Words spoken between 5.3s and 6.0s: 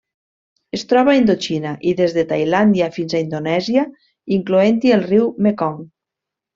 Mekong.